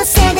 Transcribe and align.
você 0.00 0.39